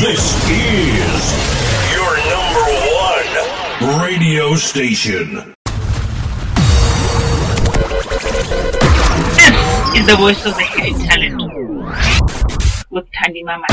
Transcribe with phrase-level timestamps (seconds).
[0.00, 1.20] This is
[1.92, 2.64] your number
[3.84, 5.54] one radio station.
[9.36, 9.56] This
[9.94, 11.36] is the voice of the hidden talent
[12.90, 13.66] with Tandy Mama.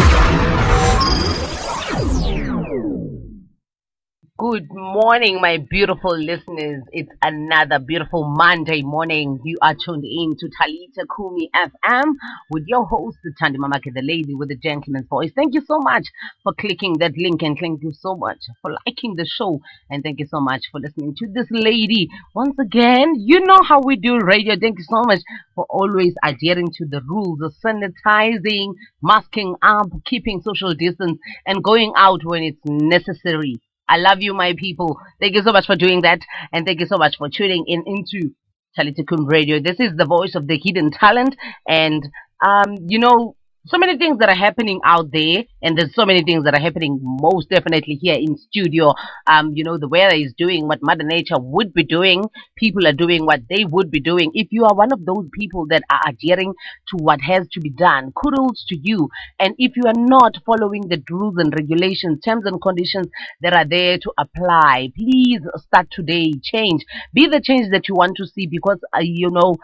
[4.39, 6.83] Good morning, my beautiful listeners.
[6.91, 9.39] It's another beautiful Monday morning.
[9.43, 12.13] You are tuned in to Talita Kumi FM
[12.51, 15.31] with your host, Tandi Mamake, the lady with the gentleman's voice.
[15.35, 16.05] Thank you so much
[16.43, 20.19] for clicking that link and thank you so much for liking the show and thank
[20.19, 22.07] you so much for listening to this lady.
[22.35, 24.55] Once again, you know how we do radio.
[24.55, 25.21] Thank you so much
[25.55, 31.93] for always adhering to the rules of sanitizing, masking up, keeping social distance, and going
[31.95, 33.55] out when it's necessary.
[33.87, 34.99] I love you, my people.
[35.19, 36.19] Thank you so much for doing that.
[36.51, 38.35] And thank you so much for tuning in into
[38.77, 39.59] Talita Kum Radio.
[39.61, 41.35] This is the voice of the hidden talent.
[41.67, 42.03] And,
[42.45, 43.36] um, you know,
[43.67, 46.61] so many things that are happening out there, and there's so many things that are
[46.61, 48.93] happening most definitely here in studio.
[49.27, 52.23] Um, you know, the weather is doing what Mother Nature would be doing.
[52.55, 54.31] People are doing what they would be doing.
[54.33, 56.53] If you are one of those people that are adhering
[56.89, 59.09] to what has to be done, kudos to you.
[59.39, 63.07] And if you are not following the rules and regulations, terms and conditions
[63.41, 66.33] that are there to apply, please start today.
[66.41, 66.85] Change.
[67.13, 69.55] Be the change that you want to see because, uh, you know,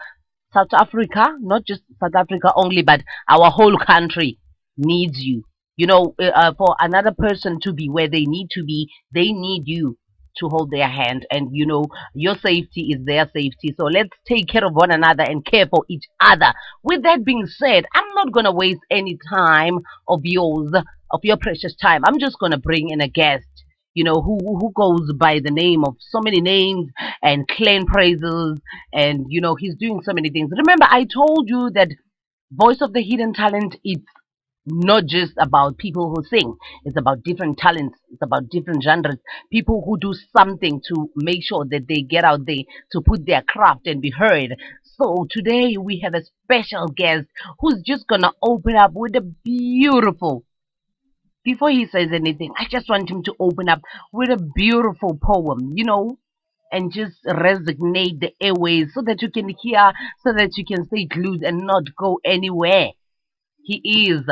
[0.54, 4.38] South Africa, not just South Africa only, but our whole country
[4.76, 5.42] needs you.
[5.76, 9.64] You know, uh, for another person to be where they need to be, they need
[9.66, 9.98] you
[10.38, 11.26] to hold their hand.
[11.30, 13.74] And, you know, your safety is their safety.
[13.78, 16.52] So let's take care of one another and care for each other.
[16.82, 20.72] With that being said, I'm not going to waste any time of yours,
[21.10, 22.02] of your precious time.
[22.04, 23.46] I'm just going to bring in a guest
[23.94, 26.90] you know, who who goes by the name of so many names
[27.22, 28.58] and clan praises,
[28.92, 30.50] and you know, he's doing so many things.
[30.50, 31.88] Remember, I told you that
[32.52, 34.04] Voice of the Hidden Talent it's
[34.66, 36.56] not just about people who sing.
[36.84, 37.98] It's about different talents.
[38.10, 39.18] It's about different genres.
[39.52, 43.42] People who do something to make sure that they get out there to put their
[43.42, 44.56] craft and be heard.
[44.82, 47.26] So today we have a special guest
[47.60, 50.44] who's just gonna open up with a beautiful
[51.44, 53.82] before he says anything, I just want him to open up
[54.12, 56.18] with a beautiful poem, you know,
[56.72, 59.92] and just resonate the airways so that you can hear,
[60.24, 62.90] so that you can stay glued and not go anywhere.
[63.62, 64.22] He is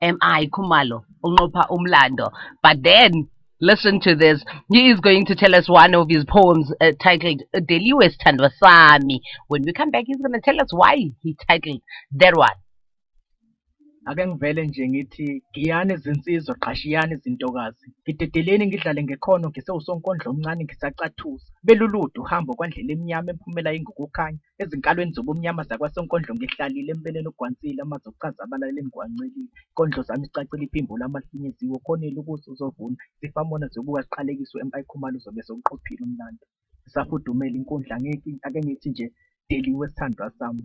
[0.00, 0.46] M.I.
[0.46, 2.30] Khumalo, Unqopha Umlando.
[2.62, 3.28] But then,
[3.60, 4.42] listen to this.
[4.72, 9.20] He is going to tell us one of his poems uh, titled Deliwe Sithandwa Sami.
[9.48, 12.50] When we come back, he's going to tell us why he titled that one.
[14.10, 17.86] Ake ngivele nje ngithi giyani izinsizwa qashiyani izintokazi.
[18.02, 21.48] Ngidedeleni ngidlale ngekhono ngisewusonkondlo omncane ngisacathuza.
[21.66, 24.38] Belulude uhambo kwandlela emnyama emphumela ingukukhanya.
[24.62, 31.78] Ezinkalweni zobumnyama zakwasonkondlo ngihlalile embeleni ogwansile amaze okuchaza abalaleli ngwancelile inkondlo zami zicacile iphimbula amafinyeziwe
[31.84, 32.96] khonile ubuso uzovuna.
[33.20, 36.44] Zifamona zobuka ziqalekiswe empayikhumalo uzobe sewuqophile umlando.
[36.84, 37.94] Zisafudumele inkundla
[38.46, 39.06] ake ngithi nje
[39.48, 40.64] deliwe sithandwa sami.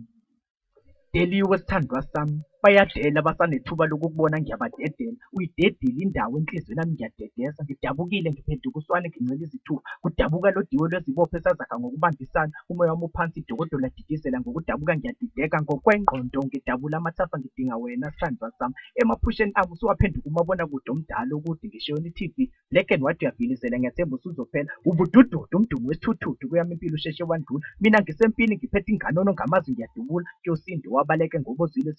[1.12, 2.38] Deliwe sithandwa sami.
[2.66, 5.16] Bayadela basanethuba lokukubona ngiyabadedela.
[5.36, 9.82] Uyidedile indawo enhliziyweni yami ngiyadedesa ngidabukile ngiphenduka uswane ngincela izithuba.
[10.02, 16.96] Kudabuka lo diwe lwezibopho esazakha ngokubambisana umoya wami uphansi idokodo ladidizela ngokudabuka ngiyadideka ngokwengqondo ngidabula
[16.98, 22.90] amathafa ngidinga wena sithandwa sami emaphusheni ami usuwaphenduka umabona kude omdala okude ngishiyona i-tv black
[22.92, 24.68] and white uyabhilizela ngiyathemba usuzophela.
[24.84, 27.64] Ubudududu umdumo wesithuthudu kuyami impilo usheshe wandlula.
[27.80, 30.26] Mina ngisempini ngiphethe inganono ngamazi ngiyadubula.
[30.42, 31.90] Kuyosindi wabaleke ngobozile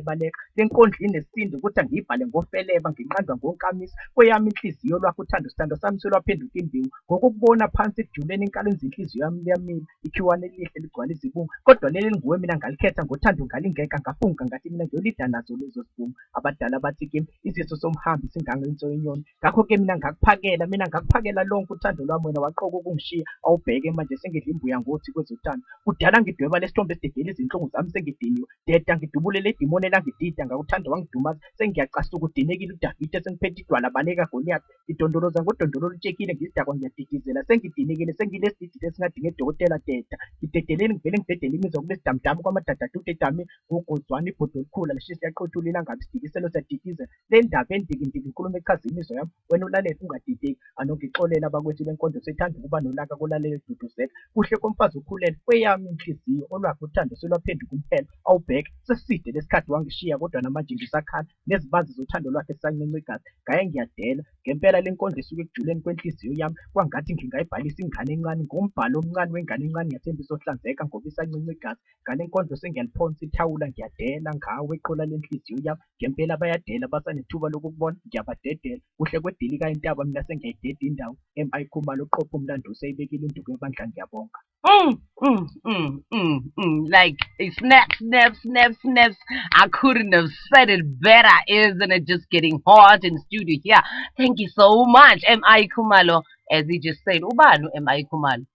[0.00, 3.96] sengolimele baleka lenkondlo inesisindo ukuthi angiyibhale ngofeleba nginqandwa ngonkamisa.
[4.14, 6.88] Kweyami inhliziyo lwakho uthando sithando sami selwaphenduka imbewu.
[7.06, 11.50] Ngokukubona phansi ekujuleni enkalweni zenhliziyo yami liyamila ikhiwane elihle ligcwala izibungu.
[11.64, 16.14] Kodwa leli linguwe mina ngalikhetha ngothando ngalingeka ngafunga ngathi mina ngiyolida nazo lezo zibungu.
[16.34, 19.24] Abadala bathi kimi isiso somhambi singangenso yenyoni.
[19.40, 24.80] Ngakho-ke mina ngakuphakela mina ngakuphakela lonke uthando lwami wena waqoka ukungishiya awubheke manje sengidla imbuya
[24.80, 25.64] ngothi kwezothando.
[25.84, 28.46] Kudala ngidweba lesithombe esidedela izinhlungu zami sengidiniwe.
[28.66, 31.40] Deda ngidubulele idimoni elangidida ngakuthanda wangidumaza.
[31.58, 37.44] Sengiyacasuka udinekile udavide sengiphethe idwala baleka goliyathi ngidondoloza ngodondolo olutshekile ngizidakwa ngiyadidizela.
[37.48, 44.94] Sengidinekile sengilesididi esingadinga edokotela deda ngidedeleni ngivele ngidedele imizwa kulesidamdamu kwamadadadude edami ngogozwana ibhodo olukhula
[44.94, 50.58] lishisa yaqothula ilangabi sidikiselo siyadidizela le ndaba endikindiki inkulumo echaza imizwa yami wena ulalele ungadideki.
[50.76, 57.16] Anongixolela abakwethu benkondlo sethanda ukuba nolaka kulalele duduzeka kuhle komfazi ukhulele kweyami inhliziyo olwakhe uthando
[57.16, 58.70] selwaphenduka umphelo awubheke.
[58.82, 64.90] Seside lesikhathi wangishiya kodwa namanje ngisakhala nezibazi zothando lwakhe sisancinca igazi ngaye ngiyadela ngempela le
[64.90, 70.82] nkondlo esuke ekujuleni kwenhliziyo yami kwangathi ngingayibhalisa ingane encane ngombhalo omncane wengane encane ngiyathembisa ohlanzeka
[70.86, 75.82] ngoba isancinca igazi ngale nkondlo sengiyaliphonsa ithawula ngiyadela ngawe eqola lenhliziyo yami.
[75.98, 78.82] Ngempela bayadela basanethuba lokukubona ngiyabadedela.
[78.96, 81.14] Kuhle kwedilika intaba mina sengiyayideda indawo.
[81.36, 86.92] Mi khumalo uqopha umlando useyibekile induku ebandla ngiyabonga Mm, mm, mm, mm, mm.
[86.92, 89.16] Like a snap, snap, snap, snaps.
[89.54, 91.36] I couldn't have said it better.
[91.48, 93.82] Isn't it just getting hot in studio here?
[94.18, 95.68] Thank you so much, M.I.
[95.68, 96.22] Khumalo.
[96.50, 98.04] As he just said, Ubanu M.I.
[98.12, 98.46] Khumalo.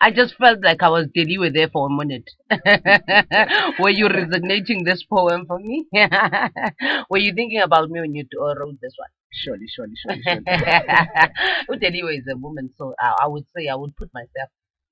[0.00, 2.30] I just felt like I was Deliwe there for a minute.
[3.80, 5.86] Were you resonating this poem for me?
[7.10, 9.08] Were you thinking about me when you uh, wrote this one?
[9.30, 10.44] surely surely surely surely
[11.70, 14.48] Udeliwe is a woman, so I, I would say I would put myself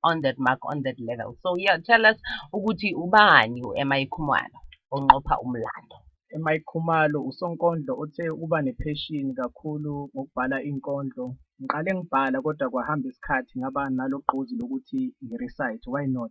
[0.09, 1.31] on that mark, on that level.
[1.43, 2.19] So yeah, tell us
[2.57, 4.59] ukuthi ubani u-MI Khumalo
[4.93, 5.97] onqopha umlando.
[6.35, 11.25] eMike Khumalo usonkondlo othe uba nepassion kakhulu ngokubhala inkondlo
[11.63, 16.31] ngiqale ngibhala kodwa kwahamba isikhathi ngaba nalogqozi lokuthi ngi-recite why not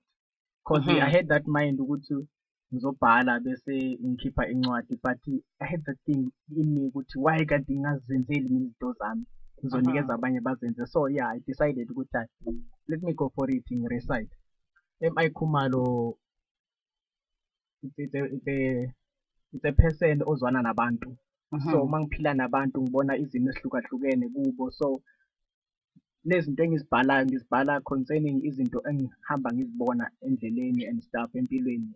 [0.63, 1.01] because Mhm.
[1.07, 2.16] I had that mind ukuthi
[2.74, 3.75] ngizobhala bese
[4.06, 5.22] ngikhipha incwadi but
[5.63, 6.24] I had that thing
[6.60, 9.25] in me ukuthi why kanti ngingazenzeli mina izinto zami
[9.66, 10.86] ngizonikeza abanye bazenze.
[10.86, 12.30] So yeah I decided ukuthi hayi,
[12.88, 14.34] let me go for it ngi-recite.
[15.02, 16.16] eMike Khumalo
[17.84, 18.94] it's, it's, a, it's, a,
[19.54, 21.18] it's a person ozwana nabantu.
[21.72, 24.72] So uma ngiphila nabantu ngibona izimo ezihlukahlukene kubo.
[24.72, 25.02] So
[26.26, 31.94] lezi zinto engizibhalayo ngizibhala concerning izinto engihamba ngizibona endleleni and stuff empilweni.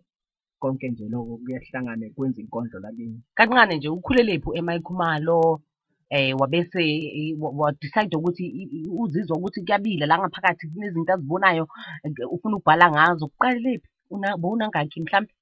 [0.60, 3.20] Konke nje lokho kuyahlangane kwenza inkondlo lakini.
[3.34, 5.62] Kancane nje ukhulelephi u-MI Khumalo?
[6.10, 6.82] Eh wabese
[7.18, 11.64] eh, wa- wa decide ukuthi i- i- uzizwa ukuthi kuyabila la ngaphakathi kunezinto azibonayo
[12.04, 13.26] eh, ufuna ukubhala ngazo.
[13.26, 15.32] Uqalelephi una bowunangakhi mhlawumbe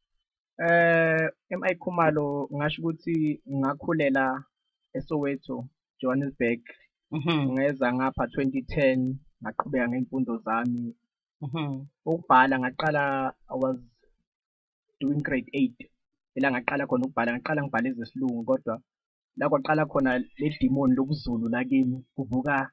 [0.65, 4.25] eh eMI Khumalo ngasho ukuthi ngakhulela
[4.97, 5.57] eSoweto
[6.01, 6.61] Johannesburg.
[7.11, 7.53] Mhm.
[7.53, 10.95] Ngeza ngapha 2010 ngaqhubeka ngemfundo zami.
[11.41, 11.87] Mhm.
[12.07, 13.79] Ukubhala ngaqala I was
[15.01, 15.89] doing grade 8
[16.37, 18.75] ela ngaqala khona ukubhala ngaqala ngibhala ezesilungu kodwa
[19.39, 22.71] la kwaqala khona le demon lobuzulu lakimi kuvuka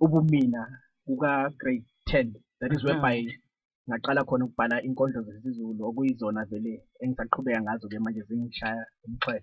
[0.00, 0.62] ubumina
[1.06, 2.86] kuka grade 10 that is Mhm.
[2.86, 3.18] whereby
[3.88, 9.42] ngaqala khona ukubhala inkondlo zesizulu okuyizona vele engisaqhubeka ngazo ke manje zingishaya umxhele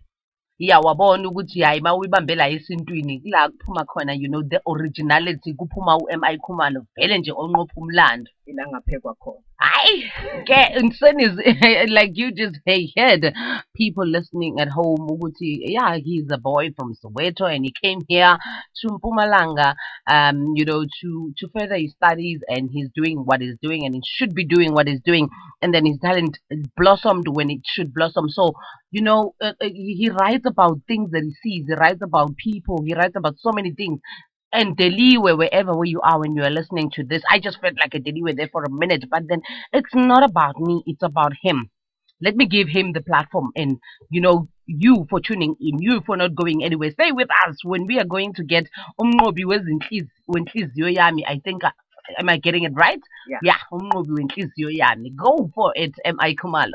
[0.60, 5.54] ya wabona ukuthi hayi uma uyibambe la esintwini kula kuphuma khona you know the originality
[5.54, 8.32] kuphuma u-MI Khumalo vele nje onqopha umlando.
[8.46, 9.44] Ila ngaphekwa khona.
[9.60, 10.04] Aye,
[10.46, 13.34] ke Nsen is like you just heard
[13.76, 15.08] people listening at home
[15.40, 18.38] yeah he's a boy from Soweto and he came here
[18.82, 19.74] to Mpumalanga
[20.08, 23.96] um you know to to further his studies and he's doing what he's doing and
[23.96, 25.28] he should be doing what he's doing.
[25.64, 26.38] And then his talent
[26.76, 28.30] blossomed when it should blossom.
[28.30, 28.54] So
[28.92, 31.66] you know uh, uh, he writes about things that he sees.
[31.68, 32.84] He writes about people.
[32.86, 34.00] He writes about so many things
[34.54, 37.76] and Deliwe, wherever where you are when you are listening to this, I just felt
[37.80, 39.42] like a Deliwe there for a minute, but then
[39.74, 41.70] it's not about me, it's about him.
[42.22, 43.78] Let me give him the platform and
[44.10, 46.92] you know you for tuning in, you for not going anywhere.
[46.92, 48.66] Stay with us when we are going to get
[49.06, 51.24] wezinhliz- wenhliziyo yami.
[51.28, 51.72] I think uh,
[52.20, 53.00] am I getting it right?
[53.30, 53.40] Yeah.
[53.44, 55.16] Yeah, umnqobi wenhliziyo yami.
[55.16, 56.36] Go for it, M.I.
[56.36, 56.74] Khumalo.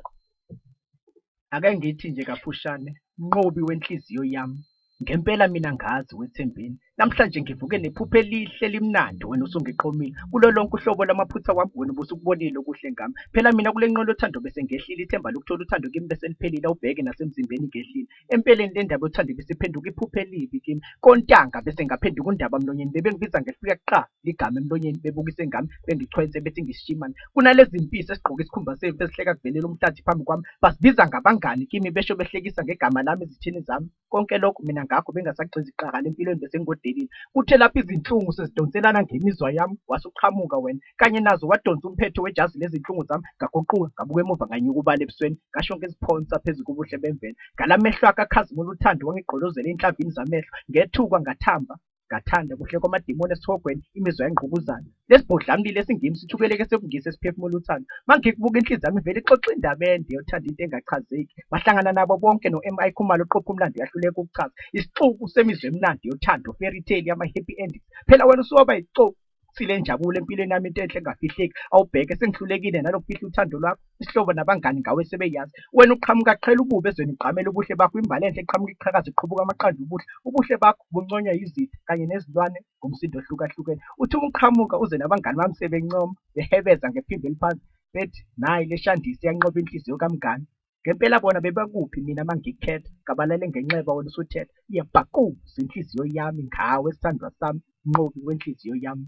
[1.50, 4.64] ake ngithi nje kafushane nqobi wenhliziyo yami
[5.02, 11.52] ngempela mina ngazi wethembeni namhlanje ngivuke nephupho elihle limnandi wena usungiqomile kulo lonke uhlobo lamaphutha
[11.52, 13.14] wami wena ubusukubonile okuhle ngami.
[13.32, 17.66] Phela mina kule nqola uthando bese ngehlile ithemba lokuthola uthando kimi bese liphelile awubheke nasemzimbeni
[17.66, 18.08] ngehlile.
[18.28, 20.80] Empeleni le ndaba yothando besiphenduka iphupho elibi kimi.
[21.00, 27.14] Kontanga bese ngaphenduka undaba mlonyeni bebengibiza ngefika kuqala ligama emlonyeni bebukise ngami bengichwenze bethi ngisishimane
[27.32, 32.64] kunalezi mpisi esigqoke isikhumba sempi esihleka kuvelela umhlathi phambi kwami basibiza ngabangani kimi besho behlekisa
[32.64, 33.88] ngegama lami ezithini zami.
[34.10, 39.78] Konke lokho mina ngakho bengasagcizi iqakala empilweni bese ngigodelile kuthe lapho izinhlungu sezidonselana ngemizwa yami
[39.88, 45.36] wasuqhamuka wena kanye nazo wadonsa umphetho wejazi lezinhlungu zami ngaguquka ngabuka emuva nganyuka ubala ebusweni
[45.50, 47.36] ngasho ngeziphonsa phezu kobuhle bemvelo.
[47.54, 51.74] Ngalamehlo akho akhazimula uthando wangigqolozela ey'nhlavini zamehlo ngethukwa ngathamba
[52.12, 54.88] ngathanda kuhle kwamadimoni esithogweni imizwa yengqubuzana.
[55.08, 57.86] Lesi bodlamlile esingimi sithukeleke sekungise esiphefumula uthando.
[58.06, 61.34] Mangikubuka inhliziyo yami vele ixoxa indaba ende yothanda into engachazeki.
[61.50, 64.54] Bahlangana nabo bonke no-mi khumalo oqopha umlando yahluleka ukuchaza.
[64.76, 67.86] Isixuku semizwa emnandi yothando fairy tale yama-happy endings.
[68.06, 69.21] Phela wena usuwaba yixoxi
[69.54, 71.54] sile njabulo empilweni yami into enhle engafihleki.
[71.72, 75.52] Awubheke sengihlulekile nalokufihla uthando lwakho isihlobo nabangani ngawe sebeyazi.
[75.72, 80.04] Wena uqhamuka qhela ububi ezweni igqamela ubuhle bakho imbali enhle iqhamuka iqhakaza iqhubuka amaqanda ubuhle.
[80.26, 83.80] Ubuhle bakho bunconywa yizitha kanye nezilwane ngomsindo ohlukahlukene.
[84.02, 89.60] Uthi uma uqhamuka uze nabangani bami sebencoma behebeza ngephimbo eliphansi bethi nayi le shandisi iyanqoba
[89.60, 90.46] inhliziyo kamngani.
[90.82, 94.52] Ngempela bona bebakuphi mina mangikhetha ngabalele ngenxeba wena usuthetha.
[94.74, 99.06] Yebhaku zinhliziyo yami ngawe sithandwa sami nqobi wenhliziyo yami.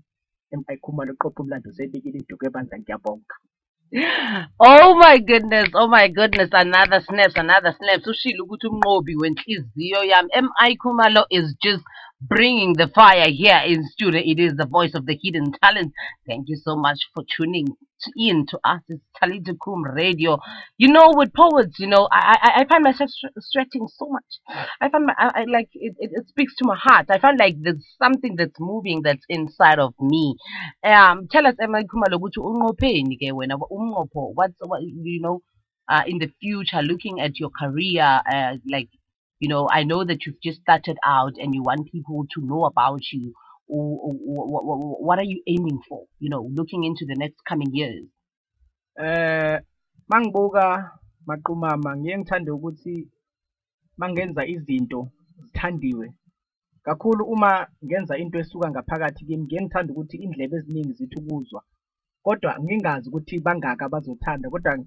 [0.55, 3.37] Emqayikhumalo qopha umlando sebikile induku ebandla ngiyabonga
[4.59, 8.07] Oh my goodness, oh my goodness, another snaps, another snaps.
[8.07, 10.31] Ushilo ukuthi umnqobi wenhliziyo yami.
[10.47, 11.85] MI Khumalo is just
[12.29, 14.21] bringing the fire here in studio.
[14.25, 15.93] It is the voice of the hidden talent.
[16.27, 17.67] Thank you so much for tuning
[18.17, 18.81] in to us.
[18.89, 20.39] It's Talita Kum Radio.
[20.79, 24.67] You know, with poets, you know, I I, I find myself stretching so much.
[24.81, 27.07] I find my, I, I like it, it, it speaks to my heart.
[27.11, 30.37] I find like there's something that's moving that's inside of me.
[30.85, 32.37] Um, tell us, Emma Khumalo, what's
[34.61, 35.43] what you know
[35.89, 38.89] uh, in the future looking at your career uh, like
[39.45, 42.65] you know I know that you've just started out and you want people to know
[42.65, 43.35] about you.
[43.67, 48.07] What, what are you aiming for you know looking into the next coming years?
[48.97, 49.59] Eh
[50.09, 50.65] mangibuka
[51.27, 53.09] maqhumama ngiye ukuthi
[53.99, 55.09] mangenza izinto
[55.43, 56.07] zithandiwe.
[56.83, 61.63] Kakhulu uma ngenza into esuka ngaphakathi kimi ngiye ngithanda ukuthi indlebe eziningi zithi ukuzwa.
[62.23, 64.79] Kodwa ngingazi ukuthi bangaka bazothanda kodwa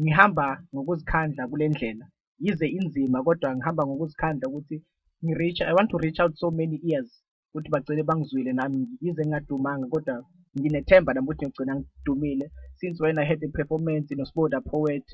[0.00, 2.06] ngihamba ngokuzikhandla kule ndlela
[2.40, 4.82] yize inzima kodwa ngihamba ngokuzikhandla ukuthi
[5.24, 9.86] ngi-reach i want to reach out so many ears ukuthi bagcine bangizwile nami yize ngingadumanga
[9.86, 10.24] kodwa
[10.58, 12.50] nginethemba nami ukuthi ngigcina ngidumile.
[12.80, 15.04] Since when i had a performance in Osboda Poet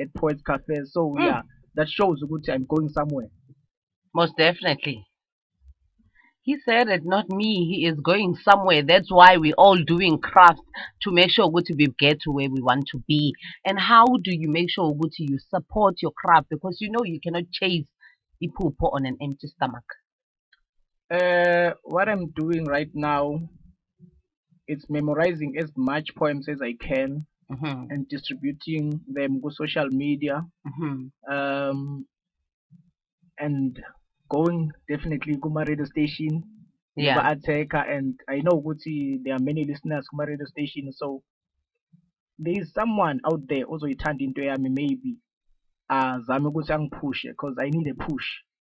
[0.00, 0.84] at Poets Cafe.
[0.86, 1.24] So Mm.
[1.26, 1.42] yeah
[1.74, 3.30] that shows ukuthi i'm going somewhere.
[4.14, 5.06] Most definitely
[6.46, 8.82] he said it not me he is going somewhere.
[8.82, 10.62] That's why we're all doing craft
[11.02, 13.34] to make sure ukuthi we get to where we want to be.
[13.66, 16.46] And how do you make sure ukuthi you support your craft?
[16.48, 17.88] Because you know you cannot chase
[18.42, 19.88] iphupho on an empty stomach.
[21.10, 23.22] Uh, what I'm doing right now
[24.68, 30.44] it's memorizing as much poems as I can Mhm, and distributing them on social media.
[30.66, 31.12] Mhm.
[31.36, 32.06] um,
[33.38, 33.80] and
[34.28, 36.42] going definitely kuma radio station
[36.96, 37.34] yeah.
[37.34, 41.22] Ateka and I know ukuthi there are many listeners kuma radio station so
[42.38, 45.16] there is someone out there also turned into yami maybe
[45.90, 48.26] azame ukuthi angiphushe because I need a push.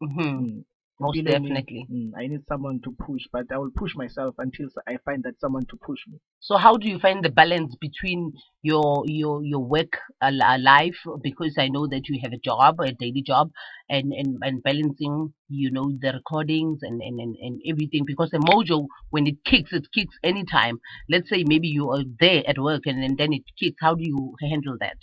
[0.03, 0.65] Mhm.
[1.03, 4.69] Most Empilweni, definitely mm, I need someone to push, but I will push myself until
[4.87, 6.19] I find that someone to push me.
[6.41, 8.33] So how do you find the balance between
[8.63, 13.23] your your your work life because I know that you have a job, a daily
[13.23, 13.51] job,
[13.89, 18.39] and and, and balancing you know the recordings and, and, and, and everything because the
[18.39, 20.79] mojo when it kicks it kicks anytime.
[21.11, 23.79] Let's say maybe you are there at work and, and then it kicks.
[23.81, 24.99] How do you handle that?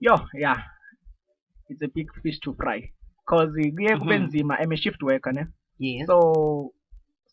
[0.00, 0.62] Yo, yeah,
[1.68, 2.92] it's a big fish to fry.
[3.28, 4.26] Cause kuye kube Mhm.
[4.26, 5.46] nzima, I'm a shift worker, ne?
[5.78, 6.06] Yes.
[6.06, 6.72] So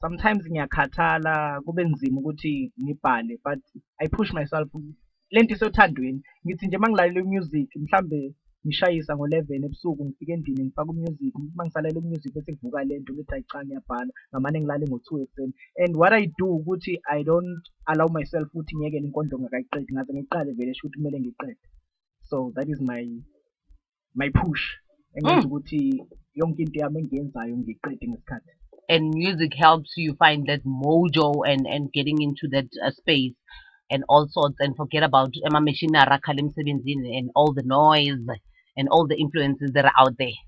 [0.02, 3.60] sometimes ngiyakhathala kube nzima ukuthi ngibhale, but
[4.00, 4.70] I push myself.
[5.32, 6.22] Lento isothandweni.
[6.46, 8.36] Ngithi nje mangilalela music, mhlambe
[8.66, 13.60] ngishayisa ngo-11 ebusuku ngifike endlini ngifaka umusic mangisalela umusic bese ngivuka lento ngithi hayi cha
[13.64, 18.74] ngiyabhala ngamane ngilale ngo-2 ekuseni and what i do ukuthi i don't allow myself ukuthi
[18.76, 21.64] ngiyekele inkondlo ngakayiqedi ngaze ngiqale vele sho ukuthi kumele ngiqede
[22.30, 23.04] so that is my
[24.20, 24.64] my push
[25.18, 25.80] engenza ukuthi
[26.40, 28.52] yonke into yami engiyenzayo ngiyiqede ngesikhathi.
[28.94, 33.36] And music helps you find that mojo and and getting into that uh, space
[33.90, 38.28] and all sorts and forget about amamachine arakhala emsebenzini and all the noise
[38.78, 40.40] and all the influences that are out there.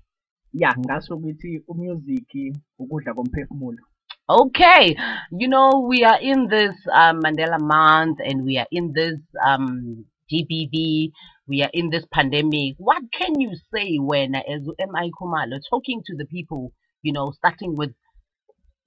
[0.52, 2.30] Ya ngasho ukuthi umusic
[2.78, 3.82] ukudla komphefumulo.
[4.28, 4.94] Okay
[5.32, 10.04] you know we are in this um, mandela month and we are in this um
[10.30, 11.10] GBV,
[11.48, 12.74] we are in this pandemic.
[12.76, 17.74] What can you say when, as MI Khumalo, talking to the people, you know, starting
[17.74, 17.92] with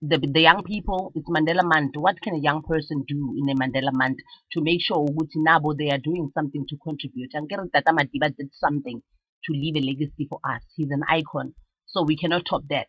[0.01, 1.95] the the young people, it's Mandela Month.
[1.95, 4.17] What can a young person do in a Mandela Month
[4.53, 7.31] to make sure ukuthi they are doing something to contribute?
[7.33, 9.01] And Gerrit Tata Madiba did something
[9.45, 10.61] to leave a legacy for us.
[10.75, 11.53] He's an icon,
[11.87, 12.87] so we cannot top that.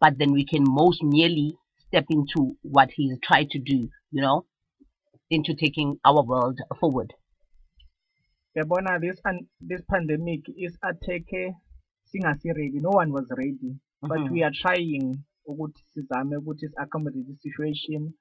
[0.00, 1.54] But then we can most merely
[1.88, 4.44] step into what he's tried to do, you know,
[5.30, 7.14] into taking our world forward.
[8.54, 11.54] Yabona this and this pandemic is attack
[12.04, 13.76] singasi ready no one was ready.
[14.02, 14.30] But Mhm.
[14.32, 18.12] we are trying ukuthi sizame ukuthi si accommodate the situation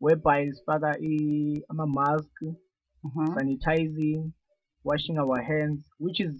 [0.00, 2.42] whereby sifaka i- ama mask
[3.04, 4.32] Mhm, sanitizing
[4.84, 6.34] washing our hands which is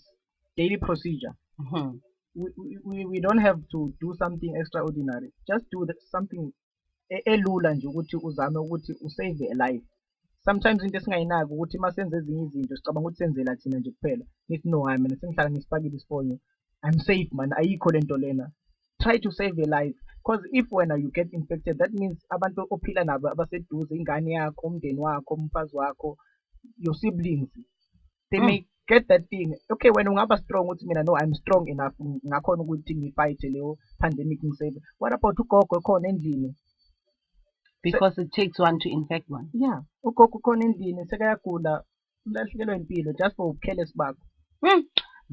[0.56, 1.32] daily procedure.
[1.58, 2.00] Mhm.
[2.34, 5.32] we, we- we, we don't have to do something extraordinary.
[5.46, 6.52] Just do the, something
[7.24, 9.84] elula nje ukuthi uzame ukuthi usave a life
[10.46, 14.24] sometimes into esingayinaki ukuthi uma senze ezinye izinto sicabanga ukuthi senzela thina nje kuphela.
[14.48, 16.36] Nithi no hayi mina sengihlala ngisipakile isifonyo
[16.86, 17.50] i'm safe man.
[17.58, 18.50] Ayikho lento lena.
[19.02, 19.96] Try to save a life.
[20.22, 25.00] Because if wena you get infected that means abantu ophila nabo abaseduze ingane yakho umndeni
[25.00, 26.16] wakho umfazi wakho
[26.78, 27.48] your siblings
[28.30, 28.46] they Mm.
[28.46, 29.54] may get that thing.
[29.70, 31.94] Okay wena ungaba strong uthi mina no i'm strong enough.
[32.26, 36.54] Ngakhona ukuthi ngifight leyo pandemic ngisebe what about ugogo khona endlini?
[37.88, 39.46] Because it takes one to infect one.
[39.64, 39.78] yeah
[40.08, 41.72] ugogo khona endlini sekayagula
[42.26, 44.22] ulahlekelwe impilo just for careless bakho
[44.64, 44.82] Hmm.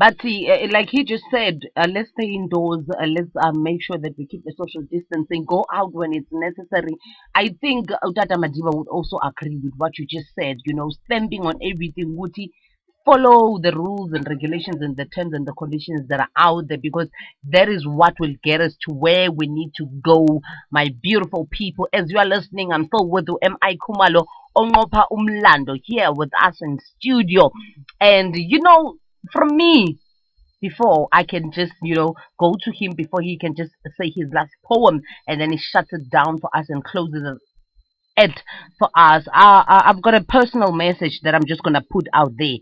[0.01, 2.83] But see, uh, like he just said, uh, let's stay indoors.
[3.01, 5.45] Uh, let's uh, make sure that we keep the social distancing.
[5.45, 6.95] Go out when it's necessary.
[7.35, 10.57] I think uh, Tata Madiba would also agree with what you just said.
[10.65, 12.15] You know, stamping on everything.
[12.17, 12.51] Would he
[13.05, 16.77] follow the rules and regulations and the terms and the conditions that are out there?
[16.77, 17.09] Because
[17.49, 20.41] that is what will get us to where we need to go.
[20.71, 23.77] My beautiful people, as you are listening, I'm still with you M.I.
[23.77, 24.25] Khumalo.
[24.55, 27.51] Ongopa Umlando here with us in studio.
[27.99, 28.97] And you know,
[29.31, 29.99] from me
[30.61, 34.31] before I can just, you know, go to him before he can just say his
[34.33, 37.39] last poem and then he shuts it down for us and closes
[38.17, 39.27] for us.
[39.27, 42.57] Uh, uh, I've got a personal message that I'm just going to put out there.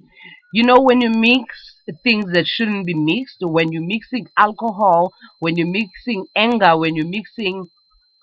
[0.53, 1.55] You know, when you mix
[2.03, 7.07] things that shouldn't be mixed, when you're mixing alcohol, when you're mixing anger, when you're
[7.07, 7.67] mixing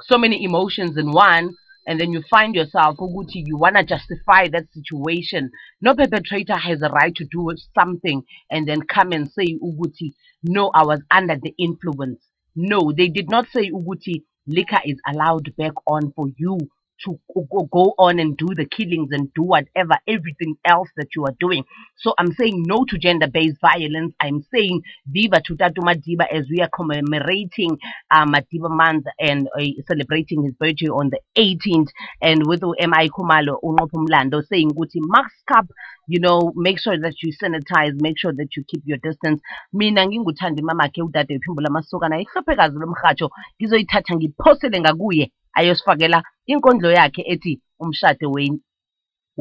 [0.03, 1.55] so many emotions in one,
[1.87, 5.51] and then you find yourself, Uguti, you want to justify that situation.
[5.81, 10.71] No perpetrator has a right to do something and then come and say, Uguti, no,
[10.75, 12.21] I was under the influence.
[12.55, 16.59] No, they did not say, Uguti, liquor is allowed back on for you
[17.05, 21.25] to go, go on and do the killings and do whatever, everything else that you
[21.25, 21.64] are doing.
[21.99, 24.14] So I'm saying no to gender based violence.
[24.21, 27.78] I'm saying Viva to Tata Madiba as we are commemorating
[28.11, 31.88] uh, Madiba month and uh, celebrating his birthday on the 18th.
[32.23, 35.67] And with MI Khumalo, Unopumlando saying, Guti, Max Cup,
[36.09, 39.40] you know, make sure that you sanitize, make sure that you keep your distance.
[39.73, 46.19] Mina nginguthandi mama ke udade ephimbula amasokana ihlophekazi lomhatsho ngizoyithatha ngiphosele ngakuye ayosifakela
[46.53, 48.61] inkondlo yakhe ethi umshado we-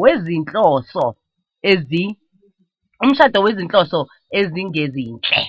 [0.01, 1.05] wezinhloso
[1.71, 2.03] ezi
[3.03, 3.99] umshado wezinhloso
[4.39, 5.41] ezingezinhle.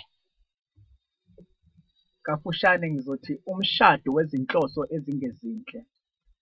[2.27, 5.81] Kafushane ngizothi umshado wezinhloso ezingezinhle.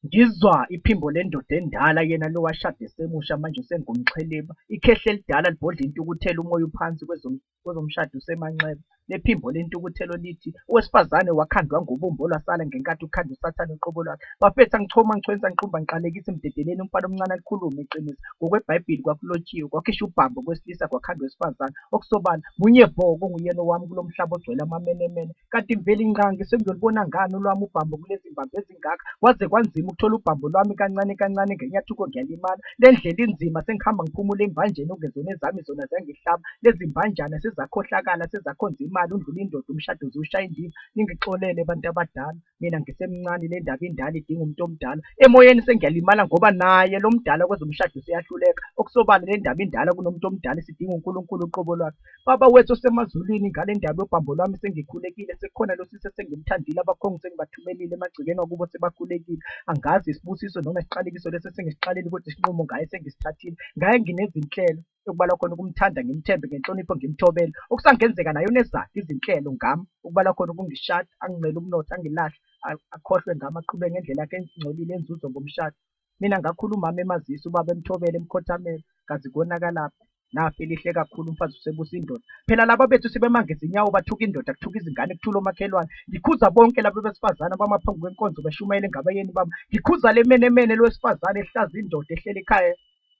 [0.07, 4.53] Ngizwa iphimbo lendoda endala yena lo washada semusha manje usengumxheleba.
[4.75, 12.29] Ikhehle elidala libhodla intukuthelo umoya uphansi kwezom- kwezomshado usemanxeba lephimbo lentukuthelo lithi owesifazane wakhandwa ngobumbo
[12.29, 14.25] lwasala ngenkathi ukhanda usathane uqobo lwakhe.
[14.41, 18.21] Bafetha ngichoma ngichwenisa ngiqhumba ngiqalekisa emdedeleni umfana omncane alikhulume iqiniso.
[18.39, 24.63] Ngokwebhayibhili kwakulotshiwe kwakhishwa ubhambo kwesilisa kwakhandwa wesifazane okusobala munye bho kunguyena owami kulo mhlaba ogcwele
[24.63, 25.33] amamenemene.
[25.51, 29.05] Kanti ngivele inqangi sengiyolubona ngani olwami ubhambo kulezi mbambo ezingaka?
[29.21, 32.63] Kwaze kwanzima ukuthola ubhambo lwami kancane kancane ngenyathuko ngiyalimala.
[32.79, 39.13] Le ndlela inzima sengihamba ngiphumula embanjeni okungezona ezami zona zangihlaba lezi mbanjana sezakhohlakala sezakhonza imali
[39.15, 42.39] undlula indoda umshado ziwushaya indiva ningixolele bantu abadala.
[42.61, 45.03] Mina ngisemncane le ndaba indala idinga umuntu omdala.
[45.25, 50.95] Emoyeni sengiyalimala ngoba naye lo mdala kwezomshado seyahluleka okusobala le ndaba indala kunomuntu omdala isidinga
[50.95, 51.99] unkulunkulu uqobo lwakhe.
[52.27, 58.41] Baba wethu osemazulwini ngale ndaba yobhambo lwami sengikhulekile sekukhona lo sise sengimthandile abakhongi sengibathumelile emagcikeni
[58.41, 59.43] wakubo sebakhulekile.
[59.71, 63.57] Angazi isibusiso noma isiqalekiso lesi sengisiqalile kodwa isinqumo ngaye sengisithathile.
[63.77, 69.85] Ngaye nginezinhlelo okubalwa khona ukumthanda ngimthembe ngenhlonipho ngimthobele okusangenzeka nayo nezakhe izinhlelo ngami.
[70.05, 75.77] Okubalwa khona ukungishada angicele umnotho angilahle a- akhohlwe ngami aqhubeke ngendlela yakhe engcolile enzuzo ngomshado.
[76.21, 80.03] Mina ngakhuluma umama emazisi ubaba emthobele emkhothamele kazi konakalaphi
[80.35, 82.25] nafe lihle kakhulu umfazi usebusa indoda.
[82.49, 87.55] Phela laba bethu sibemanga izinyawo bathuka indoda kuthuka izingane kuthula omakhelwane ngikhuza bonke laba besifazane
[87.55, 89.51] abamaphambi kwenkonzo beshumayele ngabayeni babo.
[89.71, 92.75] Ngikhuza le menemene lowesifazane ehlaza indoda ehleli ekhaya.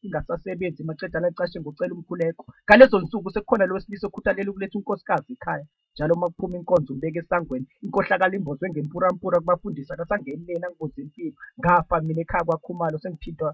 [0.07, 2.43] Ingasasebenzi maceda lacashe ngocela umkhuleko.
[2.65, 7.67] Ngalezo nsuku sekukhona lo wesilisa okhuthalela ukuletha unkosikazi ekhaya njalo uma kuphuma inkonzo umbeke esangweni
[7.85, 11.37] inkohlakala imbozwe ngempurampura kubafundisi akasangenileni angibuze impilo.
[11.59, 13.51] Ngafa mina ekhaya kwakhumalo sengithintwa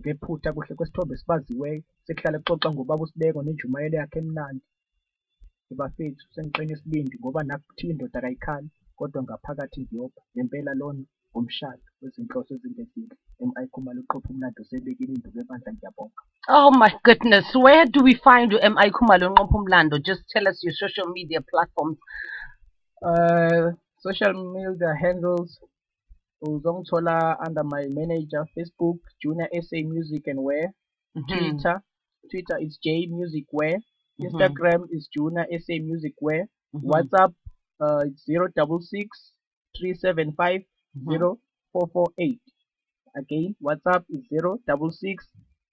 [0.00, 4.64] ngephutha kuhle kwesithombe esibaziweyo sekuhlala kuxoxa ngobaba usibeko nenjumayelo yakhe emnandi.
[5.78, 11.04] Bafethu sengiqine isibindi ngoba nakuthiwa indoda kayikhali kodwa ngaphakathi ngiyopha ngempela lona
[11.38, 13.66] umshado wezinhloso ezingezinhle M.I.
[13.72, 18.58] Khumalo uqopha umlando sebekile induku ebandla ngiyabonga Oh my goodness, where do we find you,
[18.58, 18.90] M.I.
[18.90, 19.26] Khumalo
[19.64, 19.96] Mlando?
[19.98, 21.98] Just tell us your social media platforms.
[23.08, 25.60] Uh, social media handles
[26.42, 30.72] uzongithola under my manager Facebook Junior SA Music and Wear
[31.16, 31.26] Mhm.
[31.28, 31.76] Twitter
[32.30, 34.26] Twitter is J Music Wear Mhm.
[34.26, 36.82] Instagram is Junior SA Music Wear Mhm.
[36.90, 37.32] WhatsApp
[37.80, 39.08] uh it's zero double six
[39.78, 40.62] three seven five
[41.10, 41.38] zero
[41.72, 42.40] four four eight
[43.16, 45.26] again WhatsApp is zero double six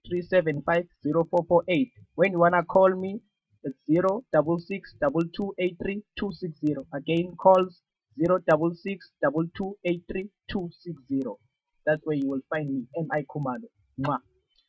[0.07, 3.19] three seven five zero four four eight when you wanna call me
[3.63, 7.81] it's zero double six double two eight three two six zero again calls
[8.17, 11.38] zero double six double two eight three two six zero
[11.85, 13.23] that's where you will find me M.I.
[13.23, 13.67] Khumalo
[13.99, 14.19] Mwah.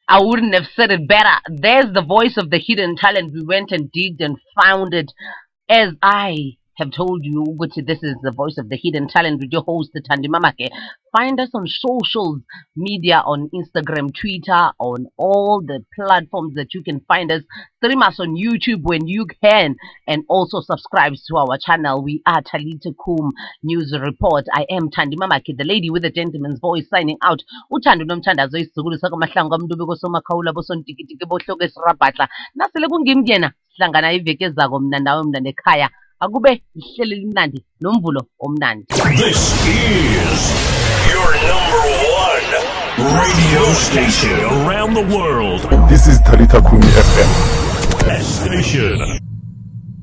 [0.08, 1.36] I wouldn't have said it better.
[1.48, 3.32] There's the voice of the hidden talent.
[3.32, 5.12] We went and digged and found it
[5.68, 9.52] as I have told you which this is the voice of the hidden talent with
[9.52, 10.68] your host Thandi Mamake.
[11.16, 12.40] Find us on social
[12.74, 17.42] media on Instagram, Twitter, on all the platforms that you can find us.
[17.76, 19.76] Stream us on YouTube when you can
[20.08, 22.02] and also subscribe to our channel.
[22.02, 23.30] We are Talita Kum
[23.62, 24.46] News Report.
[24.52, 27.42] I am Thandi Mamake, the lady with the gentleman's voice signing out.
[27.70, 28.58] uthando nomthandazo
[34.18, 35.90] iveki ezako mna ndawe mna nekhaya
[36.20, 38.84] akube ihlelo elimnandi nomvulo omnandi
[39.16, 40.40] This is
[41.12, 41.84] your number
[42.24, 42.46] one
[43.20, 45.60] radio station around the world.
[45.88, 47.30] This is Talita Kumi FM.
[48.22, 49.29] Station